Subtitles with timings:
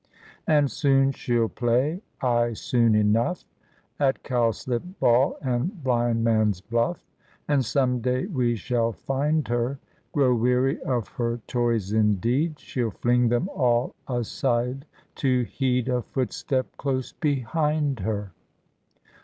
[0.47, 3.45] And soon she'll play, ay soon enough,
[3.99, 7.05] At cowslip ball and blindman^s buff;
[7.47, 9.77] And some day we shall find her
[10.11, 14.85] Grow weary of her toys indeed, She'll fling them all aside
[15.17, 18.31] to heed A footstep close behind her!